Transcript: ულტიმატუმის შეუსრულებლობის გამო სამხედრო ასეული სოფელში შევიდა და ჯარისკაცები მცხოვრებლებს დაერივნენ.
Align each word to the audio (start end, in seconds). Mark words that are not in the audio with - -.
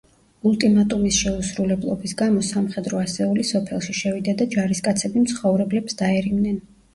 ულტიმატუმის 0.51 1.17
შეუსრულებლობის 1.25 2.15
გამო 2.21 2.41
სამხედრო 2.47 3.01
ასეული 3.03 3.45
სოფელში 3.51 3.95
შევიდა 3.99 4.35
და 4.41 4.49
ჯარისკაცები 4.57 5.25
მცხოვრებლებს 5.27 6.01
დაერივნენ. 6.03 6.59